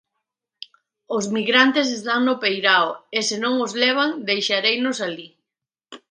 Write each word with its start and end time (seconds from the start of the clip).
Os 1.17 1.25
migrantes 1.37 1.87
están 1.97 2.21
no 2.27 2.39
peirao 2.43 2.89
e 3.17 3.19
se 3.29 3.35
non 3.43 3.53
os 3.65 3.71
levan 3.83 4.09
deixareinos 4.29 4.97
alí. 5.07 5.29